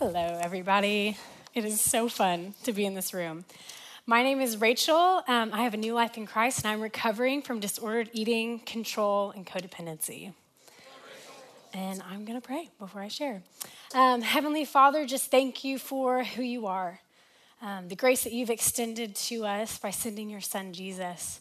Hello, 0.00 0.40
everybody. 0.42 1.16
It 1.54 1.64
is 1.64 1.80
so 1.80 2.08
fun 2.08 2.54
to 2.64 2.72
be 2.72 2.84
in 2.84 2.94
this 2.94 3.14
room. 3.14 3.44
My 4.06 4.24
name 4.24 4.40
is 4.40 4.60
Rachel. 4.60 5.22
Um, 5.28 5.50
I 5.52 5.62
have 5.62 5.72
a 5.72 5.76
new 5.76 5.94
life 5.94 6.16
in 6.16 6.26
Christ, 6.26 6.64
and 6.64 6.72
I'm 6.72 6.80
recovering 6.80 7.42
from 7.42 7.60
disordered 7.60 8.10
eating, 8.12 8.58
control, 8.58 9.30
and 9.30 9.46
codependency. 9.46 10.32
And 11.72 12.02
I'm 12.10 12.24
going 12.24 12.38
to 12.38 12.44
pray 12.44 12.70
before 12.80 13.02
I 13.02 13.08
share. 13.08 13.44
Um, 13.94 14.20
Heavenly 14.20 14.64
Father, 14.64 15.06
just 15.06 15.30
thank 15.30 15.62
you 15.62 15.78
for 15.78 16.24
who 16.24 16.42
you 16.42 16.66
are, 16.66 17.00
um, 17.62 17.86
the 17.86 17.96
grace 17.96 18.24
that 18.24 18.32
you've 18.32 18.50
extended 18.50 19.14
to 19.14 19.46
us 19.46 19.78
by 19.78 19.90
sending 19.90 20.28
your 20.28 20.40
son, 20.40 20.72
Jesus, 20.72 21.40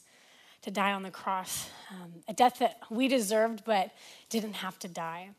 to 0.61 0.69
die 0.69 0.93
on 0.93 1.01
the 1.01 1.11
cross, 1.11 1.71
um, 1.89 2.21
a 2.27 2.33
death 2.33 2.59
that 2.59 2.77
we 2.91 3.07
deserved 3.07 3.63
but 3.65 3.89
didn't 4.29 4.53
have 4.53 4.77
to 4.79 4.87
die. 4.87 5.31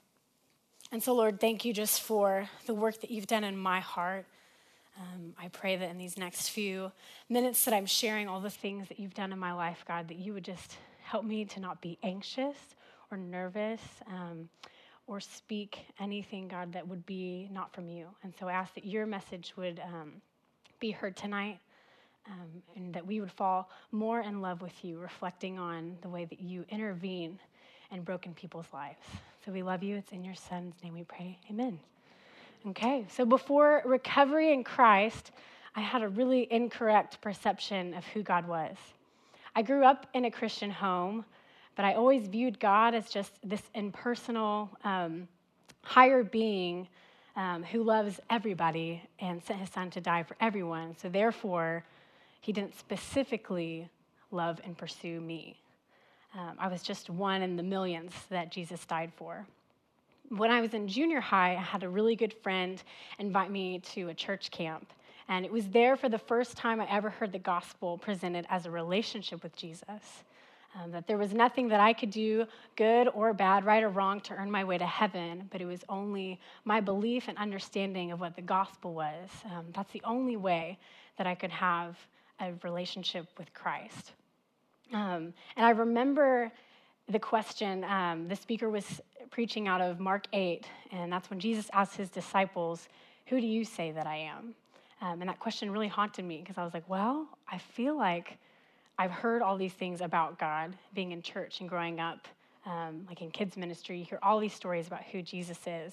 And 0.94 1.02
so, 1.02 1.12
Lord, 1.12 1.40
thank 1.40 1.64
you 1.64 1.72
just 1.72 2.02
for 2.02 2.48
the 2.66 2.72
work 2.72 3.00
that 3.00 3.10
you've 3.10 3.26
done 3.26 3.42
in 3.42 3.58
my 3.58 3.80
heart. 3.80 4.26
Um, 4.96 5.34
I 5.36 5.48
pray 5.48 5.74
that 5.74 5.90
in 5.90 5.98
these 5.98 6.16
next 6.16 6.50
few 6.50 6.92
minutes 7.28 7.64
that 7.64 7.74
I'm 7.74 7.84
sharing 7.84 8.28
all 8.28 8.38
the 8.38 8.48
things 8.48 8.86
that 8.86 9.00
you've 9.00 9.12
done 9.12 9.32
in 9.32 9.38
my 9.40 9.52
life, 9.52 9.84
God, 9.88 10.06
that 10.06 10.18
you 10.18 10.32
would 10.34 10.44
just 10.44 10.76
help 11.02 11.24
me 11.24 11.46
to 11.46 11.58
not 11.58 11.80
be 11.80 11.98
anxious 12.04 12.56
or 13.10 13.16
nervous 13.16 13.80
um, 14.06 14.48
or 15.08 15.18
speak 15.18 15.84
anything, 15.98 16.46
God, 16.46 16.72
that 16.74 16.86
would 16.86 17.04
be 17.06 17.48
not 17.50 17.74
from 17.74 17.88
you. 17.88 18.06
And 18.22 18.32
so 18.38 18.46
I 18.46 18.52
ask 18.52 18.72
that 18.74 18.86
your 18.86 19.04
message 19.04 19.52
would 19.56 19.80
um, 19.80 20.12
be 20.78 20.92
heard 20.92 21.16
tonight. 21.16 21.58
Um, 22.26 22.62
and 22.76 22.94
that 22.94 23.04
we 23.04 23.20
would 23.20 23.32
fall 23.32 23.68
more 23.90 24.20
in 24.20 24.40
love 24.40 24.62
with 24.62 24.84
you, 24.84 24.98
reflecting 24.98 25.58
on 25.58 25.98
the 26.02 26.08
way 26.08 26.24
that 26.24 26.40
you 26.40 26.64
intervene 26.70 27.40
in 27.90 28.02
broken 28.02 28.32
people's 28.32 28.72
lives. 28.72 29.04
So 29.44 29.52
we 29.52 29.62
love 29.62 29.82
you. 29.82 29.96
It's 29.96 30.12
in 30.12 30.24
your 30.24 30.34
son's 30.34 30.74
name 30.82 30.94
we 30.94 31.04
pray. 31.04 31.38
Amen. 31.50 31.78
Okay, 32.68 33.04
so 33.10 33.26
before 33.26 33.82
recovery 33.84 34.54
in 34.54 34.64
Christ, 34.64 35.32
I 35.74 35.80
had 35.82 36.00
a 36.00 36.08
really 36.08 36.50
incorrect 36.50 37.20
perception 37.20 37.92
of 37.92 38.06
who 38.06 38.22
God 38.22 38.48
was. 38.48 38.74
I 39.54 39.60
grew 39.60 39.84
up 39.84 40.06
in 40.14 40.24
a 40.24 40.30
Christian 40.30 40.70
home, 40.70 41.26
but 41.76 41.84
I 41.84 41.92
always 41.92 42.26
viewed 42.26 42.58
God 42.58 42.94
as 42.94 43.10
just 43.10 43.32
this 43.44 43.60
impersonal, 43.74 44.70
um, 44.82 45.28
higher 45.82 46.24
being 46.24 46.88
um, 47.36 47.64
who 47.64 47.82
loves 47.82 48.20
everybody 48.30 49.02
and 49.18 49.42
sent 49.42 49.60
his 49.60 49.68
son 49.68 49.90
to 49.90 50.00
die 50.00 50.22
for 50.22 50.36
everyone. 50.40 50.96
So 50.96 51.10
therefore, 51.10 51.84
he 52.40 52.52
didn't 52.52 52.78
specifically 52.78 53.90
love 54.30 54.58
and 54.64 54.78
pursue 54.78 55.20
me. 55.20 55.58
Um, 56.36 56.56
I 56.58 56.68
was 56.68 56.82
just 56.82 57.10
one 57.10 57.42
in 57.42 57.56
the 57.56 57.62
millions 57.62 58.12
that 58.28 58.50
Jesus 58.50 58.84
died 58.84 59.12
for. 59.16 59.46
When 60.30 60.50
I 60.50 60.60
was 60.60 60.74
in 60.74 60.88
junior 60.88 61.20
high, 61.20 61.52
I 61.52 61.60
had 61.60 61.84
a 61.84 61.88
really 61.88 62.16
good 62.16 62.32
friend 62.42 62.82
invite 63.18 63.50
me 63.50 63.78
to 63.92 64.08
a 64.08 64.14
church 64.14 64.50
camp. 64.50 64.92
And 65.28 65.44
it 65.44 65.52
was 65.52 65.68
there 65.68 65.96
for 65.96 66.08
the 66.08 66.18
first 66.18 66.56
time 66.56 66.80
I 66.80 66.90
ever 66.90 67.08
heard 67.08 67.32
the 67.32 67.38
gospel 67.38 67.96
presented 67.96 68.46
as 68.50 68.66
a 68.66 68.70
relationship 68.70 69.42
with 69.42 69.54
Jesus. 69.54 70.24
Um, 70.76 70.90
that 70.90 71.06
there 71.06 71.18
was 71.18 71.32
nothing 71.32 71.68
that 71.68 71.78
I 71.78 71.92
could 71.92 72.10
do, 72.10 72.46
good 72.74 73.08
or 73.14 73.32
bad, 73.32 73.64
right 73.64 73.84
or 73.84 73.90
wrong, 73.90 74.20
to 74.22 74.34
earn 74.34 74.50
my 74.50 74.64
way 74.64 74.76
to 74.76 74.86
heaven, 74.86 75.48
but 75.52 75.60
it 75.60 75.66
was 75.66 75.84
only 75.88 76.40
my 76.64 76.80
belief 76.80 77.28
and 77.28 77.38
understanding 77.38 78.10
of 78.10 78.18
what 78.18 78.34
the 78.34 78.42
gospel 78.42 78.92
was. 78.92 79.30
Um, 79.44 79.66
that's 79.72 79.92
the 79.92 80.02
only 80.04 80.36
way 80.36 80.78
that 81.16 81.28
I 81.28 81.36
could 81.36 81.52
have 81.52 81.96
a 82.40 82.54
relationship 82.64 83.28
with 83.38 83.54
Christ. 83.54 84.14
Um, 84.94 85.34
and 85.56 85.66
I 85.66 85.70
remember 85.70 86.52
the 87.08 87.18
question, 87.18 87.84
um, 87.84 88.28
the 88.28 88.36
speaker 88.36 88.70
was 88.70 89.00
preaching 89.30 89.66
out 89.66 89.80
of 89.80 89.98
Mark 89.98 90.26
8, 90.32 90.64
and 90.92 91.12
that's 91.12 91.28
when 91.28 91.40
Jesus 91.40 91.68
asked 91.72 91.96
his 91.96 92.08
disciples, 92.08 92.88
Who 93.26 93.40
do 93.40 93.46
you 93.46 93.64
say 93.64 93.90
that 93.90 94.06
I 94.06 94.16
am? 94.16 94.54
Um, 95.02 95.20
and 95.20 95.28
that 95.28 95.40
question 95.40 95.70
really 95.72 95.88
haunted 95.88 96.24
me 96.24 96.38
because 96.38 96.56
I 96.56 96.64
was 96.64 96.72
like, 96.72 96.88
Well, 96.88 97.26
I 97.50 97.58
feel 97.58 97.98
like 97.98 98.38
I've 98.96 99.10
heard 99.10 99.42
all 99.42 99.56
these 99.56 99.72
things 99.72 100.00
about 100.00 100.38
God 100.38 100.76
being 100.94 101.10
in 101.10 101.20
church 101.20 101.58
and 101.58 101.68
growing 101.68 101.98
up, 101.98 102.28
um, 102.64 103.04
like 103.08 103.20
in 103.20 103.32
kids' 103.32 103.56
ministry. 103.56 103.98
You 103.98 104.04
hear 104.04 104.20
all 104.22 104.38
these 104.38 104.54
stories 104.54 104.86
about 104.86 105.02
who 105.10 105.22
Jesus 105.22 105.58
is. 105.66 105.92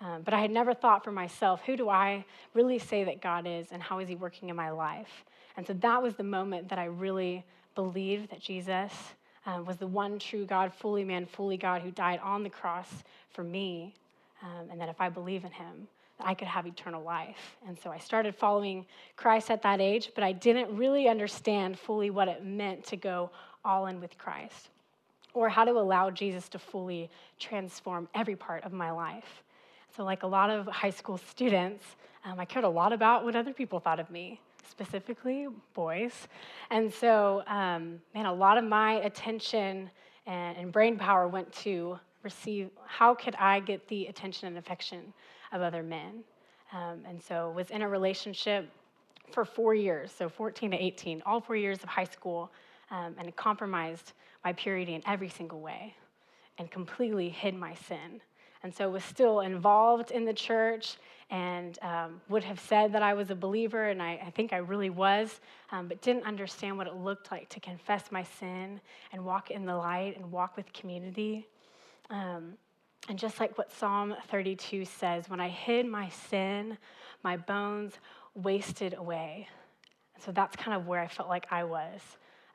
Um, 0.00 0.22
but 0.22 0.34
I 0.34 0.40
had 0.40 0.50
never 0.50 0.74
thought 0.74 1.04
for 1.04 1.12
myself, 1.12 1.62
who 1.64 1.76
do 1.76 1.88
I 1.88 2.24
really 2.54 2.80
say 2.80 3.04
that 3.04 3.22
God 3.22 3.46
is 3.46 3.68
and 3.70 3.80
how 3.80 4.00
is 4.00 4.08
he 4.08 4.16
working 4.16 4.48
in 4.48 4.56
my 4.56 4.70
life? 4.70 5.24
And 5.56 5.64
so 5.64 5.74
that 5.74 6.02
was 6.02 6.16
the 6.16 6.24
moment 6.24 6.68
that 6.70 6.78
I 6.80 6.86
really 6.86 7.44
believed 7.74 8.30
that 8.30 8.40
Jesus 8.40 8.92
um, 9.46 9.64
was 9.64 9.76
the 9.76 9.86
one 9.86 10.18
true 10.18 10.44
God, 10.44 10.72
fully 10.72 11.04
man, 11.04 11.26
fully 11.26 11.56
God, 11.56 11.82
who 11.82 11.90
died 11.90 12.20
on 12.22 12.42
the 12.42 12.50
cross 12.50 12.88
for 13.30 13.42
me, 13.42 13.94
um, 14.42 14.70
and 14.70 14.80
that 14.80 14.88
if 14.88 15.00
I 15.00 15.08
believe 15.08 15.44
in 15.44 15.50
him, 15.50 15.88
I 16.20 16.34
could 16.34 16.48
have 16.48 16.66
eternal 16.66 17.02
life. 17.02 17.56
And 17.66 17.76
so 17.78 17.90
I 17.90 17.98
started 17.98 18.34
following 18.34 18.86
Christ 19.16 19.50
at 19.50 19.62
that 19.62 19.80
age, 19.80 20.12
but 20.14 20.22
I 20.22 20.32
didn't 20.32 20.76
really 20.76 21.08
understand 21.08 21.78
fully 21.78 22.10
what 22.10 22.28
it 22.28 22.44
meant 22.44 22.84
to 22.86 22.96
go 22.96 23.30
all 23.64 23.86
in 23.86 24.00
with 24.00 24.16
Christ 24.18 24.68
or 25.34 25.48
how 25.48 25.64
to 25.64 25.72
allow 25.72 26.10
Jesus 26.10 26.48
to 26.50 26.58
fully 26.58 27.10
transform 27.38 28.08
every 28.14 28.36
part 28.36 28.64
of 28.64 28.72
my 28.72 28.90
life. 28.90 29.42
So, 29.96 30.04
like 30.04 30.22
a 30.22 30.26
lot 30.26 30.50
of 30.50 30.66
high 30.66 30.90
school 30.90 31.18
students, 31.18 31.84
um, 32.24 32.38
I 32.38 32.44
cared 32.44 32.64
a 32.64 32.68
lot 32.68 32.92
about 32.92 33.24
what 33.24 33.36
other 33.36 33.52
people 33.52 33.80
thought 33.80 34.00
of 34.00 34.10
me 34.10 34.40
specifically 34.68 35.48
boys. 35.74 36.28
And 36.70 36.92
so, 36.92 37.42
um, 37.46 38.00
man, 38.14 38.26
a 38.26 38.32
lot 38.32 38.58
of 38.58 38.64
my 38.64 38.94
attention 38.94 39.90
and, 40.26 40.56
and 40.56 40.72
brain 40.72 40.96
power 40.96 41.28
went 41.28 41.52
to 41.52 41.98
receive 42.22 42.70
how 42.86 43.14
could 43.14 43.34
I 43.36 43.60
get 43.60 43.88
the 43.88 44.06
attention 44.06 44.48
and 44.48 44.58
affection 44.58 45.12
of 45.52 45.60
other 45.60 45.82
men? 45.82 46.22
Um, 46.72 47.00
and 47.06 47.22
so, 47.22 47.50
was 47.50 47.70
in 47.70 47.82
a 47.82 47.88
relationship 47.88 48.68
for 49.30 49.44
four 49.44 49.74
years, 49.74 50.12
so 50.16 50.28
14 50.28 50.70
to 50.72 50.76
18, 50.76 51.22
all 51.26 51.40
four 51.40 51.56
years 51.56 51.82
of 51.82 51.88
high 51.88 52.04
school, 52.04 52.50
um, 52.90 53.14
and 53.18 53.34
compromised 53.36 54.12
my 54.44 54.52
purity 54.52 54.94
in 54.94 55.02
every 55.06 55.28
single 55.28 55.60
way 55.60 55.94
and 56.58 56.70
completely 56.70 57.28
hid 57.28 57.54
my 57.54 57.74
sin. 57.74 58.20
And 58.62 58.74
so 58.74 58.88
was 58.90 59.04
still 59.04 59.40
involved 59.40 60.10
in 60.10 60.24
the 60.24 60.32
church 60.32 60.96
and 61.30 61.78
um, 61.80 62.20
would 62.28 62.44
have 62.44 62.60
said 62.60 62.92
that 62.92 63.02
I 63.02 63.14
was 63.14 63.30
a 63.30 63.34
believer, 63.34 63.88
and 63.88 64.02
I, 64.02 64.20
I 64.26 64.30
think 64.30 64.52
I 64.52 64.58
really 64.58 64.90
was, 64.90 65.40
um, 65.70 65.88
but 65.88 66.02
didn't 66.02 66.26
understand 66.26 66.76
what 66.76 66.86
it 66.86 66.94
looked 66.94 67.32
like 67.32 67.48
to 67.48 67.60
confess 67.60 68.12
my 68.12 68.22
sin 68.22 68.78
and 69.12 69.24
walk 69.24 69.50
in 69.50 69.64
the 69.64 69.74
light 69.74 70.18
and 70.18 70.30
walk 70.30 70.58
with 70.58 70.70
community. 70.74 71.48
Um, 72.10 72.58
and 73.08 73.18
just 73.18 73.40
like 73.40 73.56
what 73.56 73.72
Psalm 73.72 74.14
32 74.28 74.84
says, 74.84 75.30
when 75.30 75.40
I 75.40 75.48
hid 75.48 75.86
my 75.86 76.10
sin, 76.10 76.76
my 77.24 77.38
bones 77.38 77.94
wasted 78.34 78.92
away. 78.92 79.48
So 80.24 80.32
that's 80.32 80.54
kind 80.54 80.76
of 80.76 80.86
where 80.86 81.00
I 81.00 81.08
felt 81.08 81.30
like 81.30 81.46
I 81.50 81.64
was. 81.64 82.00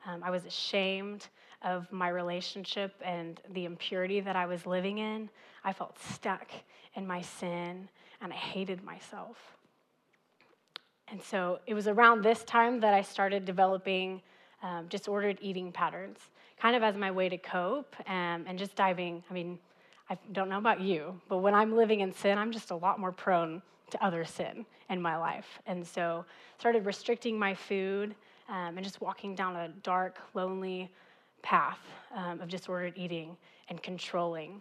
Um, 0.06 0.22
I 0.22 0.30
was 0.30 0.44
ashamed 0.44 1.26
of 1.62 1.90
my 1.92 2.08
relationship 2.08 2.94
and 3.04 3.40
the 3.50 3.64
impurity 3.64 4.20
that 4.20 4.36
I 4.36 4.46
was 4.46 4.66
living 4.66 4.98
in. 4.98 5.28
I 5.64 5.72
felt 5.72 5.98
stuck 5.98 6.48
in 6.94 7.06
my 7.06 7.22
sin 7.22 7.88
and 8.20 8.32
I 8.32 8.36
hated 8.36 8.82
myself. 8.82 9.36
And 11.10 11.22
so 11.22 11.58
it 11.66 11.74
was 11.74 11.88
around 11.88 12.22
this 12.22 12.44
time 12.44 12.80
that 12.80 12.94
I 12.94 13.02
started 13.02 13.44
developing 13.44 14.20
um, 14.62 14.86
disordered 14.88 15.38
eating 15.40 15.72
patterns, 15.72 16.18
kind 16.60 16.76
of 16.76 16.82
as 16.82 16.96
my 16.96 17.10
way 17.10 17.28
to 17.28 17.38
cope 17.38 17.94
um, 18.06 18.44
and 18.46 18.58
just 18.58 18.74
diving. 18.76 19.22
I 19.30 19.32
mean, 19.34 19.58
I 20.10 20.18
don't 20.32 20.48
know 20.48 20.58
about 20.58 20.80
you, 20.80 21.20
but 21.28 21.38
when 21.38 21.54
I'm 21.54 21.76
living 21.76 22.00
in 22.00 22.12
sin, 22.12 22.38
I'm 22.38 22.52
just 22.52 22.70
a 22.70 22.76
lot 22.76 22.98
more 22.98 23.12
prone 23.12 23.62
to 23.90 24.04
other 24.04 24.24
sin 24.24 24.66
in 24.90 25.00
my 25.00 25.16
life. 25.16 25.60
And 25.66 25.86
so 25.86 26.24
started 26.58 26.84
restricting 26.84 27.38
my 27.38 27.54
food 27.54 28.14
um, 28.48 28.76
and 28.76 28.82
just 28.82 29.00
walking 29.00 29.34
down 29.34 29.56
a 29.56 29.68
dark, 29.82 30.18
lonely 30.34 30.90
path 31.42 31.78
um, 32.14 32.40
of 32.40 32.48
disordered 32.48 32.94
eating 32.96 33.36
and 33.68 33.82
controlling 33.82 34.60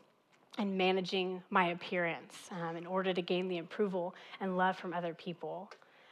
and 0.58 0.78
managing 0.78 1.42
my 1.50 1.68
appearance 1.68 2.50
um, 2.52 2.76
in 2.76 2.86
order 2.86 3.14
to 3.14 3.22
gain 3.22 3.48
the 3.48 3.60
approval 3.60 4.16
and 4.42 4.58
love 4.58 4.76
from 4.78 4.94
other 4.94 5.14
people. 5.14 5.70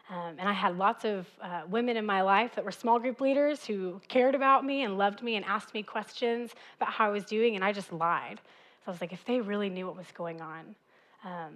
Um, 0.10 0.36
and 0.38 0.48
I 0.48 0.54
had 0.54 0.78
lots 0.78 1.04
of 1.04 1.28
uh, 1.42 1.62
women 1.68 1.98
in 1.98 2.06
my 2.06 2.22
life 2.22 2.54
that 2.56 2.64
were 2.64 2.72
small 2.72 3.00
group 3.00 3.22
leaders 3.22 3.66
who 3.66 4.00
cared 4.08 4.36
about 4.36 4.64
me 4.64 4.84
and 4.84 5.00
loved 5.00 5.24
me 5.24 5.36
and 5.36 5.44
asked 5.46 5.74
me 5.74 5.82
questions 5.82 6.52
about 6.78 6.94
how 6.94 7.08
I 7.08 7.10
was 7.10 7.26
doing, 7.26 7.56
and 7.56 7.64
I 7.64 7.72
just 7.72 7.92
lied. 7.92 8.38
So 8.38 8.90
I 8.90 8.92
was 8.92 9.02
like, 9.02 9.14
if 9.14 9.26
they 9.26 9.42
really 9.42 9.70
knew 9.70 9.88
what 9.88 9.98
was 9.98 10.12
going 10.14 10.42
on, 10.42 10.76
um, 11.24 11.56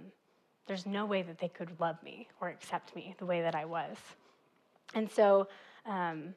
there's 0.66 0.84
no 0.84 1.06
way 1.06 1.22
that 1.22 1.38
they 1.38 1.48
could 1.48 1.70
love 1.78 2.02
me 2.02 2.26
or 2.40 2.48
accept 2.48 2.94
me 2.96 3.14
the 3.18 3.26
way 3.26 3.40
that 3.40 3.54
I 3.54 3.64
was. 3.64 3.96
And 4.94 5.08
so 5.08 5.46
um, 5.86 6.34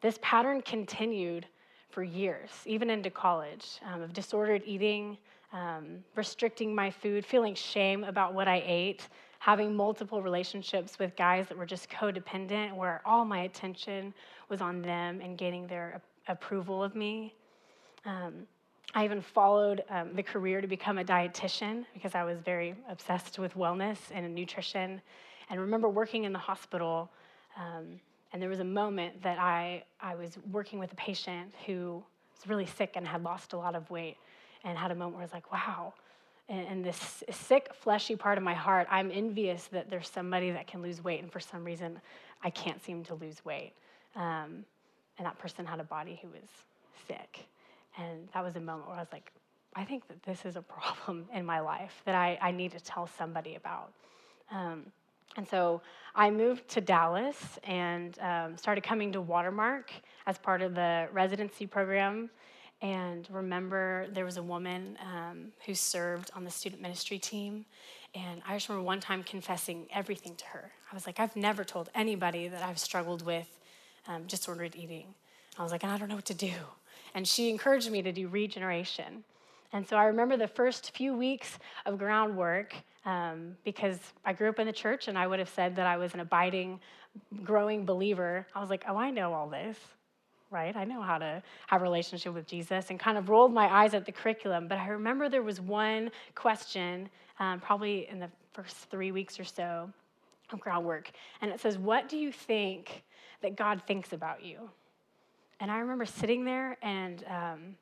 this 0.00 0.18
pattern 0.22 0.62
continued 0.62 1.46
for 1.90 2.02
years, 2.02 2.50
even 2.66 2.90
into 2.90 3.10
college, 3.10 3.80
um, 3.84 4.02
of 4.02 4.12
disordered 4.12 4.62
eating, 4.64 5.18
um, 5.52 6.04
restricting 6.14 6.74
my 6.74 6.90
food, 6.90 7.24
feeling 7.24 7.54
shame 7.54 8.04
about 8.04 8.34
what 8.34 8.48
I 8.48 8.62
ate, 8.64 9.08
having 9.40 9.74
multiple 9.74 10.22
relationships 10.22 10.98
with 10.98 11.16
guys 11.16 11.48
that 11.48 11.56
were 11.56 11.66
just 11.66 11.90
codependent, 11.90 12.74
where 12.74 13.00
all 13.04 13.24
my 13.24 13.40
attention 13.40 14.14
was 14.48 14.60
on 14.60 14.82
them 14.82 15.20
and 15.20 15.36
gaining 15.36 15.66
their 15.66 16.00
approval 16.28 16.82
of 16.82 16.94
me. 16.94 17.34
Um, 18.04 18.46
I 18.94 19.04
even 19.04 19.20
followed 19.20 19.84
um, 19.88 20.14
the 20.14 20.22
career 20.22 20.60
to 20.60 20.66
become 20.66 20.98
a 20.98 21.04
dietitian 21.04 21.84
because 21.94 22.14
I 22.14 22.24
was 22.24 22.38
very 22.40 22.74
obsessed 22.88 23.38
with 23.38 23.54
wellness 23.54 23.98
and 24.12 24.34
nutrition. 24.34 25.00
And 25.48 25.60
remember 25.60 25.88
working 25.88 26.24
in 26.24 26.32
the 26.32 26.38
hospital, 26.38 27.10
um, 27.56 28.00
and 28.32 28.40
there 28.40 28.48
was 28.48 28.60
a 28.60 28.64
moment 28.64 29.22
that 29.22 29.38
I, 29.38 29.84
I 30.00 30.14
was 30.14 30.38
working 30.50 30.78
with 30.78 30.92
a 30.92 30.96
patient 30.96 31.52
who 31.66 32.02
was 32.32 32.48
really 32.48 32.66
sick 32.66 32.92
and 32.94 33.06
had 33.06 33.22
lost 33.22 33.52
a 33.52 33.56
lot 33.56 33.74
of 33.74 33.90
weight, 33.90 34.16
and 34.64 34.76
had 34.76 34.90
a 34.90 34.94
moment 34.94 35.14
where 35.14 35.22
I 35.22 35.24
was 35.24 35.32
like, 35.32 35.52
wow. 35.52 35.94
And, 36.48 36.66
and 36.66 36.84
this 36.84 37.22
sick, 37.30 37.70
fleshy 37.74 38.16
part 38.16 38.38
of 38.38 38.44
my 38.44 38.54
heart, 38.54 38.86
I'm 38.90 39.10
envious 39.10 39.68
that 39.68 39.88
there's 39.88 40.08
somebody 40.08 40.50
that 40.50 40.66
can 40.66 40.82
lose 40.82 41.02
weight, 41.02 41.22
and 41.22 41.32
for 41.32 41.40
some 41.40 41.64
reason, 41.64 42.00
I 42.42 42.50
can't 42.50 42.82
seem 42.82 43.04
to 43.04 43.14
lose 43.14 43.44
weight. 43.44 43.72
Um, 44.16 44.64
and 45.18 45.26
that 45.26 45.38
person 45.38 45.66
had 45.66 45.80
a 45.80 45.84
body 45.84 46.18
who 46.22 46.28
was 46.28 46.48
sick. 47.06 47.46
And 47.98 48.28
that 48.32 48.42
was 48.42 48.56
a 48.56 48.60
moment 48.60 48.88
where 48.88 48.96
I 48.96 49.00
was 49.00 49.12
like, 49.12 49.32
I 49.74 49.84
think 49.84 50.08
that 50.08 50.22
this 50.22 50.44
is 50.44 50.56
a 50.56 50.62
problem 50.62 51.26
in 51.34 51.44
my 51.44 51.60
life 51.60 52.02
that 52.04 52.14
I, 52.14 52.38
I 52.40 52.50
need 52.50 52.72
to 52.72 52.80
tell 52.80 53.06
somebody 53.06 53.56
about. 53.56 53.92
Um, 54.50 54.86
and 55.36 55.48
so 55.48 55.80
I 56.14 56.30
moved 56.30 56.68
to 56.70 56.80
Dallas 56.80 57.58
and 57.64 58.18
um, 58.20 58.56
started 58.56 58.82
coming 58.82 59.12
to 59.12 59.20
Watermark 59.20 59.92
as 60.26 60.38
part 60.38 60.62
of 60.62 60.74
the 60.74 61.08
residency 61.12 61.66
program. 61.66 62.30
And 62.82 63.28
remember, 63.30 64.06
there 64.12 64.24
was 64.24 64.36
a 64.36 64.42
woman 64.42 64.98
um, 65.04 65.52
who 65.66 65.74
served 65.74 66.30
on 66.34 66.44
the 66.44 66.50
student 66.50 66.82
ministry 66.82 67.18
team. 67.18 67.64
And 68.14 68.42
I 68.46 68.54
just 68.54 68.68
remember 68.68 68.86
one 68.86 69.00
time 69.00 69.22
confessing 69.22 69.86
everything 69.92 70.34
to 70.36 70.46
her. 70.46 70.72
I 70.90 70.94
was 70.94 71.06
like, 71.06 71.20
I've 71.20 71.36
never 71.36 71.62
told 71.62 71.90
anybody 71.94 72.48
that 72.48 72.62
I've 72.62 72.78
struggled 72.78 73.24
with 73.24 73.46
um, 74.08 74.24
disordered 74.24 74.74
eating. 74.74 75.14
I 75.58 75.62
was 75.62 75.70
like, 75.70 75.84
I 75.84 75.96
don't 75.96 76.08
know 76.08 76.16
what 76.16 76.24
to 76.26 76.34
do 76.34 76.52
and 77.14 77.26
she 77.26 77.50
encouraged 77.50 77.90
me 77.90 78.02
to 78.02 78.12
do 78.12 78.28
regeneration. 78.28 79.24
And 79.72 79.86
so 79.86 79.96
I 79.96 80.04
remember 80.04 80.36
the 80.36 80.48
first 80.48 80.94
few 80.96 81.16
weeks 81.16 81.58
of 81.86 81.98
groundwork 81.98 82.74
um, 83.04 83.56
because 83.64 83.98
I 84.24 84.32
grew 84.32 84.48
up 84.48 84.58
in 84.58 84.66
the 84.66 84.72
church 84.72 85.08
and 85.08 85.16
I 85.16 85.26
would 85.26 85.38
have 85.38 85.48
said 85.48 85.76
that 85.76 85.86
I 85.86 85.96
was 85.96 86.14
an 86.14 86.20
abiding, 86.20 86.80
growing 87.42 87.84
believer. 87.84 88.46
I 88.54 88.60
was 88.60 88.70
like, 88.70 88.84
oh, 88.88 88.96
I 88.96 89.10
know 89.10 89.32
all 89.32 89.48
this, 89.48 89.76
right? 90.50 90.74
I 90.76 90.84
know 90.84 91.00
how 91.00 91.18
to 91.18 91.42
have 91.68 91.80
a 91.80 91.84
relationship 91.84 92.34
with 92.34 92.46
Jesus 92.46 92.90
and 92.90 93.00
kind 93.00 93.16
of 93.16 93.28
rolled 93.28 93.52
my 93.52 93.72
eyes 93.72 93.94
at 93.94 94.04
the 94.04 94.12
curriculum. 94.12 94.68
But 94.68 94.78
I 94.78 94.88
remember 94.88 95.28
there 95.28 95.42
was 95.42 95.60
one 95.60 96.10
question, 96.34 97.08
um, 97.38 97.60
probably 97.60 98.08
in 98.08 98.18
the 98.18 98.30
first 98.52 98.76
three 98.90 99.12
weeks 99.12 99.40
or 99.40 99.44
so 99.44 99.90
of 100.52 100.60
groundwork, 100.60 101.10
and 101.40 101.50
it 101.50 101.60
says, 101.60 101.78
What 101.78 102.08
do 102.08 102.16
you 102.16 102.32
think 102.32 103.04
that 103.40 103.56
God 103.56 103.82
thinks 103.86 104.12
about 104.12 104.44
you? 104.44 104.68
And 105.60 105.70
I 105.70 105.78
remember 105.78 106.04
sitting 106.04 106.44
there 106.44 106.76
and, 106.82 107.24
um, 107.28 107.76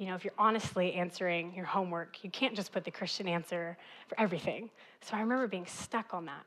you 0.00 0.06
know, 0.06 0.14
if 0.14 0.24
you're 0.24 0.32
honestly 0.38 0.94
answering 0.94 1.52
your 1.54 1.66
homework, 1.66 2.24
you 2.24 2.30
can't 2.30 2.56
just 2.56 2.72
put 2.72 2.84
the 2.84 2.90
Christian 2.90 3.28
answer 3.28 3.76
for 4.08 4.18
everything. 4.18 4.70
So 5.02 5.14
I 5.14 5.20
remember 5.20 5.46
being 5.46 5.66
stuck 5.66 6.14
on 6.14 6.24
that 6.24 6.46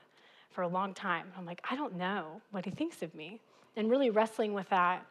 for 0.49 0.63
a 0.63 0.67
long 0.67 0.95
time. 0.95 1.27
I'm 1.37 1.45
like, 1.45 1.61
I 1.69 1.75
don't 1.75 1.95
know 1.95 2.41
what 2.49 2.65
he 2.65 2.71
thinks 2.71 3.03
of 3.03 3.13
me. 3.13 3.39
And 3.75 3.91
really 3.91 4.09
wrestling 4.09 4.55
with 4.55 4.67
that 4.69 5.05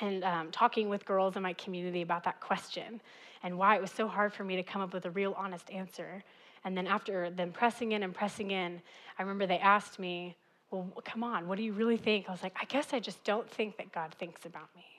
and 0.00 0.24
um, 0.24 0.50
talking 0.50 0.88
with 0.88 1.04
girls 1.04 1.36
in 1.36 1.42
my 1.42 1.52
community 1.52 2.00
about 2.00 2.24
that 2.24 2.40
question 2.40 3.02
and 3.42 3.58
why 3.58 3.76
it 3.76 3.82
was 3.82 3.90
so 3.90 4.08
hard 4.08 4.32
for 4.32 4.44
me 4.44 4.56
to 4.56 4.62
come 4.62 4.80
up 4.80 4.94
with 4.94 5.04
a 5.04 5.10
real 5.10 5.34
honest 5.36 5.70
answer. 5.70 6.24
And 6.64 6.74
then 6.74 6.86
after 6.86 7.28
them 7.28 7.52
pressing 7.52 7.92
in 7.92 8.02
and 8.02 8.14
pressing 8.14 8.50
in, 8.50 8.80
I 9.18 9.22
remember 9.22 9.46
they 9.46 9.58
asked 9.58 9.98
me, 9.98 10.36
Well, 10.70 10.90
come 11.04 11.22
on, 11.22 11.48
what 11.48 11.58
do 11.58 11.62
you 11.62 11.74
really 11.74 11.98
think? 11.98 12.30
I 12.30 12.32
was 12.32 12.42
like, 12.42 12.56
I 12.58 12.64
guess 12.64 12.94
I 12.94 12.98
just 12.98 13.22
don't 13.24 13.50
think 13.50 13.76
that 13.76 13.92
God 13.92 14.14
thinks 14.18 14.46
about 14.46 14.74
me. 14.74 14.93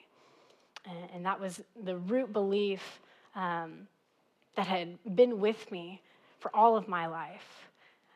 And, 0.86 0.98
and 1.14 1.26
that 1.26 1.40
was 1.40 1.60
the 1.84 1.96
root 1.96 2.32
belief 2.32 3.00
um, 3.34 3.86
that 4.56 4.66
had 4.66 4.98
been 5.14 5.40
with 5.40 5.70
me 5.70 6.00
for 6.38 6.54
all 6.54 6.76
of 6.76 6.88
my 6.88 7.06
life 7.06 7.68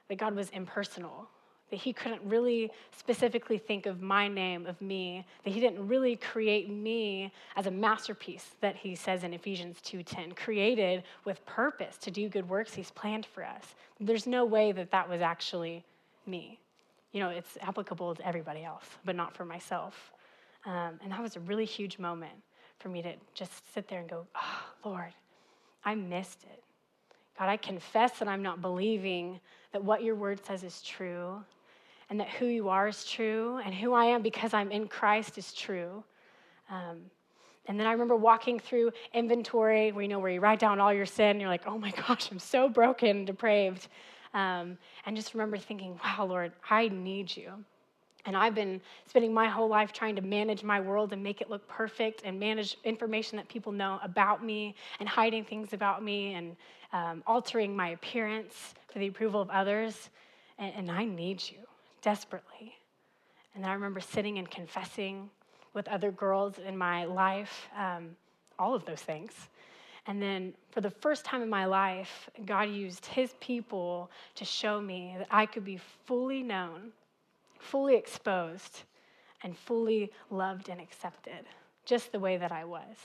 that 0.09 0.19
God 0.19 0.35
was 0.35 0.51
impersonal, 0.51 1.29
that 1.71 1.77
He 1.77 1.93
couldn't 1.93 2.23
really 2.25 2.71
specifically 2.97 3.59
think 3.59 3.87
of 3.87 4.03
my 4.03 4.27
name, 4.27 4.67
of 4.67 4.81
me, 4.81 5.25
that 5.45 5.51
He 5.51 5.61
didn't 5.61 5.87
really 5.87 6.17
create 6.17 6.69
me 6.69 7.33
as 7.57 7.67
a 7.67 7.71
masterpiece 7.71 8.57
that 8.61 8.77
He 8.77 8.95
says 8.95 9.23
in 9.25 9.33
Ephesians 9.33 9.81
2:10, 9.83 10.35
created 10.37 11.05
with 11.25 11.45
purpose 11.47 11.97
to 11.99 12.11
do 12.11 12.29
good 12.29 12.49
works 12.49 12.75
He's 12.75 12.91
planned 12.91 13.27
for 13.27 13.45
us. 13.45 13.75
There's 14.01 14.27
no 14.27 14.45
way 14.45 14.73
that 14.73 14.91
that 14.91 15.09
was 15.09 15.21
actually 15.21 15.85
me. 16.27 16.59
You 17.13 17.21
know, 17.21 17.31
it's 17.31 17.57
applicable 17.61 18.15
to 18.17 18.27
everybody 18.27 18.65
else, 18.65 18.85
but 19.05 19.17
not 19.17 19.35
for 19.35 19.45
myself. 19.45 20.13
Um, 20.65 21.01
and 21.03 21.13
that 21.13 21.23
was 21.23 21.37
a 21.37 21.41
really 21.41 21.65
huge 21.65 21.99
moment 21.99 22.35
for 22.81 22.89
me 22.89 23.03
to 23.03 23.13
just 23.35 23.73
sit 23.75 23.89
there 23.89 24.01
and 24.01 24.09
go, 24.09 24.27
oh, 24.35 24.63
Lord, 24.85 25.13
I 25.85 25.95
missed 25.95 26.45
it. 26.45 26.63
God, 27.39 27.49
I 27.49 27.57
confess 27.57 28.19
that 28.19 28.29
I'm 28.29 28.43
not 28.43 28.61
believing 28.61 29.41
that 29.73 29.83
what 29.83 30.03
your 30.03 30.15
word 30.15 30.45
says 30.45 30.65
is 30.65 30.83
true 30.83 31.43
and 32.11 32.19
that 32.19 32.29
who 32.29 32.47
you 32.47 32.69
are 32.69 32.89
is 32.89 33.05
true 33.05 33.61
and 33.65 33.73
who 33.75 33.95
I 33.95 34.07
am 34.07 34.23
because 34.23 34.53
I'm 34.53 34.73
in 34.73 34.89
Christ 34.89 35.39
is 35.39 35.53
true. 35.53 36.03
Um, 36.69 37.03
and 37.67 37.79
then 37.79 37.87
I 37.87 37.93
remember 37.93 38.17
walking 38.17 38.59
through 38.59 38.93
inventory 39.15 39.93
where 39.93 40.03
you 40.03 40.09
know 40.09 40.19
where 40.19 40.33
you 40.33 40.41
write 40.41 40.59
down 40.59 40.81
all 40.81 40.93
your 40.93 41.07
sin 41.07 41.31
and 41.31 41.41
you're 41.41 41.49
like, 41.49 41.67
oh 41.67 41.79
my 41.79 41.91
gosh, 42.09 42.31
I'm 42.31 42.39
so 42.39 42.69
broken 42.69 43.09
and 43.09 43.27
depraved. 43.27 43.89
Um, 44.35 44.77
and 45.07 45.17
just 45.17 45.35
remember 45.35 45.57
thinking, 45.57 45.99
wow, 46.05 46.27
Lord, 46.27 46.53
I 46.69 46.89
need 46.89 47.35
you. 47.37 47.53
And 48.27 48.37
I've 48.37 48.55
been 48.55 48.81
spending 49.07 49.33
my 49.33 49.49
whole 49.49 49.69
life 49.69 49.93
trying 49.93 50.17
to 50.17 50.23
manage 50.23 50.63
my 50.63 50.81
world 50.81 51.13
and 51.13 51.23
make 51.23 51.41
it 51.41 51.49
look 51.49 51.67
perfect 51.69 52.23
and 52.25 52.39
manage 52.39 52.77
information 52.85 53.37
that 53.37 53.49
people 53.49 53.73
know 53.73 53.99
about 54.03 54.45
me 54.45 54.75
and 54.99 55.09
hiding 55.09 55.45
things 55.45 55.73
about 55.73 56.03
me 56.03 56.35
and 56.35 56.57
um, 56.93 57.23
altering 57.27 57.75
my 57.75 57.91
appearance 57.91 58.75
for 58.93 58.99
the 58.99 59.07
approval 59.07 59.41
of 59.41 59.51
others. 59.51 60.11
And, 60.59 60.73
and 60.77 60.91
I 60.91 61.05
need 61.05 61.43
you 61.49 61.59
desperately. 62.03 62.75
And 63.55 63.65
I 63.65 63.73
remember 63.73 64.01
sitting 64.01 64.39
and 64.39 64.51
confessing 64.51 65.31
with 65.73 65.89
other 65.89 66.11
girls 66.11 66.59
in 66.59 66.77
my 66.77 67.05
life, 67.05 67.69
um, 67.77 68.17
all 68.59 68.75
of 68.75 68.85
those 68.85 69.01
things. 69.01 69.33
And 70.07 70.21
then 70.21 70.55
for 70.71 70.81
the 70.81 70.91
first 70.91 71.25
time 71.25 71.43
in 71.43 71.49
my 71.49 71.67
life, 71.67 72.29
God 72.45 72.69
used 72.69 73.07
his 73.07 73.35
people 73.41 74.11
to 74.37 74.45
show 74.45 74.81
me 74.81 75.15
that 75.19 75.29
I 75.31 75.47
could 75.47 75.65
be 75.65 75.79
fully 76.07 76.43
known 76.43 76.93
fully 77.61 77.95
exposed 77.95 78.83
and 79.43 79.57
fully 79.57 80.11
loved 80.31 80.69
and 80.69 80.81
accepted, 80.81 81.47
just 81.85 82.13
the 82.13 82.21
way 82.21 82.37
that 82.37 82.53
I 82.53 82.65
was. 82.65 82.97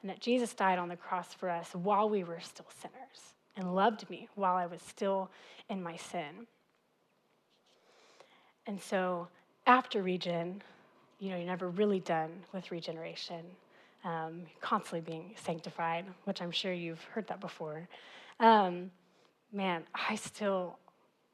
And 0.00 0.10
that 0.10 0.20
Jesus 0.20 0.52
died 0.52 0.78
on 0.78 0.88
the 0.88 0.96
cross 0.96 1.32
for 1.32 1.48
us 1.48 1.70
while 1.74 2.08
we 2.08 2.24
were 2.24 2.40
still 2.40 2.66
sinners 2.80 3.34
and 3.56 3.74
loved 3.74 4.08
me 4.10 4.28
while 4.34 4.56
I 4.56 4.66
was 4.66 4.82
still 4.82 5.30
in 5.68 5.82
my 5.82 5.96
sin. 5.96 6.46
And 8.66 8.80
so 8.80 9.28
after 9.66 10.02
regen, 10.02 10.62
you 11.18 11.30
know, 11.30 11.36
you're 11.36 11.46
never 11.46 11.68
really 11.68 12.00
done 12.00 12.30
with 12.52 12.70
regeneration, 12.70 13.44
um, 14.04 14.42
constantly 14.60 15.00
being 15.00 15.34
sanctified, 15.36 16.04
which 16.24 16.42
I'm 16.42 16.50
sure 16.50 16.72
you've 16.72 17.02
heard 17.04 17.28
that 17.28 17.40
before. 17.40 17.88
Um, 18.40 18.90
man, 19.52 19.84
I 19.94 20.16
still, 20.16 20.78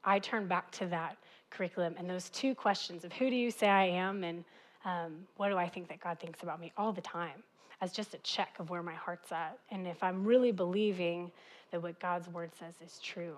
I 0.04 0.18
turn 0.18 0.46
back 0.46 0.70
to 0.72 0.86
that 0.86 1.16
curriculum 1.50 1.94
and 1.98 2.08
those 2.08 2.30
two 2.30 2.54
questions 2.54 3.04
of 3.04 3.12
who 3.12 3.30
do 3.30 3.36
you 3.36 3.50
say 3.50 3.68
I 3.68 3.84
am 3.84 4.24
and 4.24 4.44
um, 4.84 5.26
what 5.36 5.48
do 5.48 5.56
I 5.56 5.68
think 5.68 5.88
that 5.88 6.00
God 6.00 6.18
thinks 6.20 6.42
about 6.42 6.60
me 6.60 6.72
all 6.76 6.92
the 6.92 7.00
time 7.00 7.42
as 7.80 7.92
just 7.92 8.14
a 8.14 8.18
check 8.18 8.56
of 8.58 8.70
where 8.70 8.82
my 8.82 8.94
heart's 8.94 9.32
at 9.32 9.58
and 9.70 9.86
if 9.86 10.02
I'm 10.02 10.24
really 10.24 10.52
believing 10.52 11.30
that 11.70 11.82
what 11.82 11.98
God's 12.00 12.28
word 12.28 12.50
says 12.58 12.74
is 12.84 12.98
true. 13.00 13.36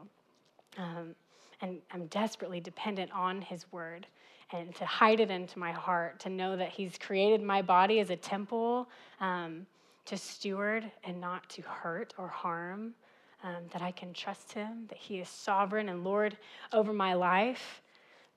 Um, 0.79 1.14
and 1.62 1.79
I'm 1.93 2.07
desperately 2.07 2.61
dependent 2.61 3.11
on 3.12 3.43
his 3.43 3.71
word 3.73 4.07
and 4.52 4.75
to 4.76 4.85
hide 4.85 5.21
it 5.21 5.31
into 5.31 5.59
my 5.59 5.73
heart, 5.73 6.19
to 6.21 6.31
know 6.31 6.57
that 6.57 6.71
he's 6.71 6.99
created 6.99 7.43
my 7.43 7.62
body 7.62 8.00
as 8.00 8.11
a 8.11 8.17
temple 8.17 8.88
um, 9.21 9.67
to 10.07 10.17
steward 10.17 10.90
and 11.05 11.21
not 11.21 11.49
to 11.50 11.62
hurt 11.62 12.14
or 12.19 12.29
harm. 12.29 12.95
Um, 13.43 13.64
that 13.73 13.81
I 13.81 13.90
can 13.90 14.12
trust 14.12 14.52
him, 14.52 14.85
that 14.88 14.99
he 14.99 15.19
is 15.19 15.26
sovereign 15.26 15.88
and 15.88 16.05
Lord 16.05 16.37
over 16.75 16.93
my 16.93 17.14
life, 17.14 17.81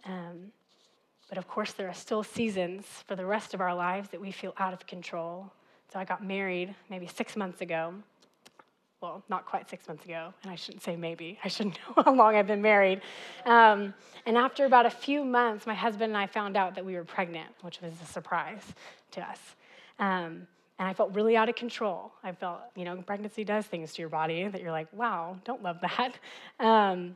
um, 0.06 0.52
but 1.30 1.38
of 1.38 1.48
course, 1.48 1.72
there 1.74 1.88
are 1.88 1.94
still 1.94 2.24
seasons 2.24 2.86
for 3.08 3.16
the 3.16 3.26
rest 3.26 3.54
of 3.54 3.62
our 3.62 3.74
lives 3.74 4.10
that 4.10 4.22
we 4.22 4.32
feel 4.32 4.54
out 4.58 4.74
of 4.74 4.86
control. 4.86 5.52
So 5.92 6.00
I 6.00 6.06
got 6.06 6.24
married 6.24 6.76
maybe 6.90 7.08
six 7.08 7.36
months 7.36 7.62
ago. 7.62 7.94
Well, 9.02 9.24
not 9.30 9.46
quite 9.46 9.70
six 9.70 9.88
months 9.88 10.06
ago, 10.06 10.34
and 10.44 10.52
I 10.52 10.56
shouldn't 10.56 10.82
say 10.84 10.96
maybe. 10.96 11.38
I 11.44 11.48
should 11.48 11.68
know 11.98 12.04
how 12.04 12.14
long 12.14 12.36
I've 12.36 12.48
been 12.48 12.62
married. 12.62 13.02
Um, 13.46 13.94
and 14.26 14.38
after 14.38 14.66
about 14.66 14.86
a 14.86 14.90
few 14.90 15.26
months, 15.26 15.66
my 15.68 15.74
husband 15.74 16.12
and 16.12 16.18
I 16.18 16.28
found 16.28 16.56
out 16.56 16.76
that 16.76 16.86
we 16.86 16.96
were 16.96 17.04
pregnant, 17.04 17.50
which 17.62 17.82
was 17.82 17.94
a 18.02 18.06
surprise 18.06 18.64
to 19.12 19.22
us. 19.22 19.40
Um, 20.00 20.48
and 20.80 20.88
I 20.88 20.94
felt 20.94 21.14
really 21.14 21.38
out 21.38 21.50
of 21.50 21.56
control. 21.56 22.12
I 22.24 22.32
felt, 22.32 22.62
you 22.76 22.86
know, 22.86 22.96
pregnancy 23.02 23.44
does 23.44 23.66
things 23.66 23.94
to 23.94 24.02
your 24.02 24.10
body 24.10 24.48
that 24.48 24.62
you're 24.62 24.72
like, 24.72 24.88
wow, 24.94 25.38
don't 25.46 25.64
love 25.64 25.80
that. 25.82 26.16
Um, 26.60 27.16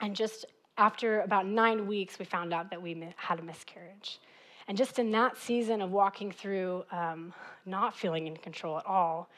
and 0.00 0.16
just 0.16 0.44
after 0.76 1.20
about 1.20 1.46
nine 1.46 1.86
weeks, 1.86 2.18
we 2.18 2.24
found 2.24 2.52
out 2.52 2.70
that 2.70 2.80
we 2.80 3.08
had 3.16 3.38
a 3.38 3.42
miscarriage. 3.42 4.20
And 4.68 4.76
just 4.76 4.98
in 4.98 5.10
that 5.12 5.36
season 5.36 5.82
of 5.82 5.90
walking 5.90 6.32
through 6.32 6.84
um, 6.90 7.32
not 7.66 7.96
feeling 7.96 8.26
in 8.26 8.36
control 8.36 8.78
at 8.78 8.86
all, 8.86 9.28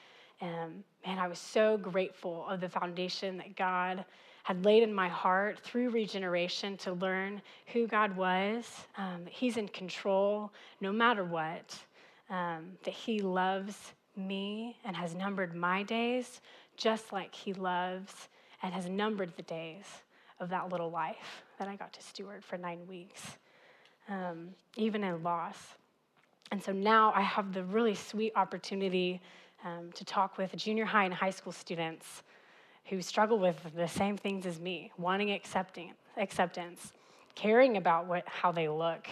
Um, 0.41 0.85
man, 1.07 1.19
I 1.19 1.29
was 1.29 1.39
so 1.39 1.79
grateful 1.79 2.47
of 2.47 2.61
the 2.61 2.69
foundation 2.69 3.39
that 3.39 3.57
God 3.57 4.05
had 4.43 4.65
laid 4.65 4.83
in 4.83 4.93
my 4.93 5.09
heart 5.09 5.59
through 5.59 5.91
regeneration 5.91 6.77
to 6.77 6.93
learn 6.93 7.41
who 7.73 7.87
God 7.87 8.15
was, 8.17 8.87
um, 8.97 9.25
that 9.25 9.33
He's 9.33 9.57
in 9.57 9.69
control 9.69 10.53
no 10.81 10.93
matter 10.93 11.25
what, 11.25 11.75
um, 12.29 12.77
that 12.85 12.95
He 12.95 13.21
loves 13.21 13.95
me 14.15 14.77
and 14.85 14.95
has 14.95 15.15
numbered 15.15 15.55
my 15.55 15.83
days 15.83 16.41
just 16.77 17.13
like 17.13 17.35
He 17.35 17.55
loves 17.55 18.29
and 18.63 18.75
has 18.75 18.89
numbered 18.89 19.33
the 19.37 19.43
days 19.43 19.87
of 20.41 20.49
that 20.51 20.71
little 20.71 20.91
life 20.91 21.45
that 21.59 21.69
I 21.69 21.77
got 21.77 21.93
to 21.95 22.03
steward 22.03 22.45
for 22.45 22.57
nine 22.57 22.87
weeks, 22.87 23.39
um, 24.09 24.51
even 24.77 25.03
in 25.05 25.23
loss. 25.23 25.57
And 26.53 26.63
so 26.63 26.73
now 26.73 27.13
I 27.15 27.23
have 27.23 27.53
the 27.53 27.65
really 27.65 27.95
sweet 27.95 28.33
opportunity 28.37 29.21
um, 29.65 29.91
to 29.95 30.05
talk 30.05 30.39
with 30.39 30.55
junior 30.57 30.85
high 30.85 31.05
and 31.05 31.15
high 31.15 31.31
school 31.31 31.53
students 31.53 32.23
who 32.85 33.03
struggle 33.03 33.39
with 33.39 33.57
the 33.75 33.89
same 33.89 34.17
things 34.17 34.47
as 34.47 34.61
me, 34.61 34.93
wanting 34.97 35.33
accepting, 35.33 35.93
acceptance, 36.17 36.93
caring 37.35 37.77
about 37.77 38.07
what, 38.07 38.25
how 38.29 38.53
they 38.53 38.69
look, 38.69 39.09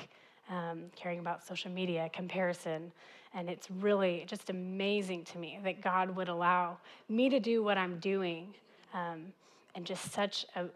um, 0.48 0.84
caring 0.94 1.18
about 1.18 1.44
social 1.44 1.70
media, 1.70 2.08
comparison. 2.12 2.92
And 3.34 3.50
it's 3.50 3.68
really 3.70 4.24
just 4.28 4.50
amazing 4.50 5.24
to 5.24 5.38
me 5.38 5.58
that 5.64 5.80
God 5.80 6.14
would 6.14 6.28
allow 6.28 6.78
me 7.08 7.28
to 7.30 7.40
do 7.40 7.64
what 7.64 7.76
I'm 7.76 7.98
doing 7.98 8.54
um, 8.92 9.32
and 9.74 9.84
just 9.84 10.12
such 10.12 10.46
a, 10.54 10.66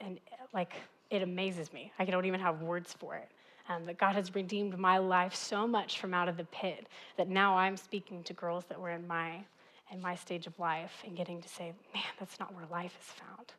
and 0.00 0.18
like, 0.52 0.72
it 1.10 1.22
amazes 1.22 1.72
me. 1.72 1.92
I 1.98 2.04
don't 2.04 2.24
even 2.24 2.40
have 2.40 2.62
words 2.62 2.92
for 2.92 3.16
it. 3.16 3.28
Um, 3.66 3.86
that 3.86 3.96
God 3.96 4.14
has 4.14 4.34
redeemed 4.34 4.78
my 4.78 4.98
life 4.98 5.34
so 5.34 5.66
much 5.66 5.98
from 5.98 6.12
out 6.12 6.28
of 6.28 6.36
the 6.36 6.44
pit 6.44 6.86
that 7.16 7.28
now 7.28 7.56
I'm 7.56 7.78
speaking 7.78 8.22
to 8.24 8.34
girls 8.34 8.64
that 8.68 8.78
were 8.78 8.90
in 8.90 9.06
my 9.06 9.42
in 9.90 10.00
my 10.00 10.14
stage 10.14 10.46
of 10.46 10.58
life 10.58 11.02
and 11.06 11.16
getting 11.16 11.40
to 11.40 11.48
say, 11.48 11.72
man, 11.94 12.02
that's 12.18 12.38
not 12.40 12.54
where 12.54 12.64
life 12.70 12.96
is 13.00 13.06
found. 13.06 13.52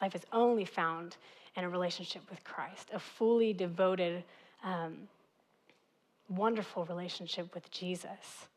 Life 0.00 0.14
is 0.14 0.22
only 0.32 0.64
found 0.64 1.16
in 1.56 1.64
a 1.64 1.68
relationship 1.68 2.22
with 2.30 2.42
Christ, 2.44 2.90
a 2.92 2.98
fully 2.98 3.52
devoted, 3.52 4.24
um, 4.64 5.08
wonderful 6.28 6.84
relationship 6.86 7.54
with 7.54 7.70
Jesus. 7.70 8.48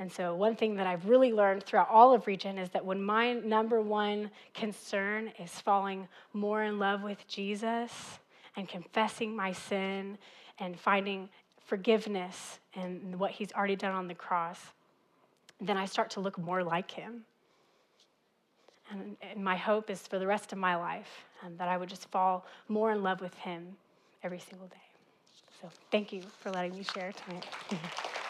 And 0.00 0.12
so, 0.12 0.34
one 0.34 0.54
thing 0.54 0.76
that 0.76 0.86
I've 0.86 1.08
really 1.08 1.32
learned 1.32 1.64
throughout 1.64 1.88
all 1.90 2.14
of 2.14 2.26
Regen 2.26 2.56
is 2.56 2.70
that 2.70 2.84
when 2.84 3.02
my 3.02 3.32
number 3.32 3.80
one 3.80 4.30
concern 4.54 5.32
is 5.40 5.50
falling 5.50 6.06
more 6.32 6.62
in 6.62 6.78
love 6.78 7.02
with 7.02 7.26
Jesus 7.26 8.20
and 8.56 8.68
confessing 8.68 9.34
my 9.34 9.52
sin 9.52 10.16
and 10.60 10.78
finding 10.78 11.28
forgiveness 11.66 12.60
and 12.74 13.18
what 13.18 13.32
he's 13.32 13.52
already 13.52 13.74
done 13.74 13.92
on 13.92 14.06
the 14.06 14.14
cross, 14.14 14.60
then 15.60 15.76
I 15.76 15.86
start 15.86 16.10
to 16.10 16.20
look 16.20 16.38
more 16.38 16.62
like 16.62 16.92
him. 16.92 17.24
And, 18.90 19.16
and 19.20 19.42
my 19.42 19.56
hope 19.56 19.90
is 19.90 20.06
for 20.06 20.20
the 20.20 20.26
rest 20.26 20.52
of 20.52 20.58
my 20.58 20.76
life 20.76 21.24
um, 21.44 21.56
that 21.58 21.68
I 21.68 21.76
would 21.76 21.88
just 21.88 22.08
fall 22.10 22.46
more 22.68 22.92
in 22.92 23.02
love 23.02 23.20
with 23.20 23.34
him 23.34 23.76
every 24.22 24.38
single 24.38 24.68
day. 24.68 24.76
So, 25.60 25.68
thank 25.90 26.12
you 26.12 26.22
for 26.38 26.52
letting 26.52 26.76
me 26.76 26.84
share 26.84 27.12
tonight. 27.12 27.46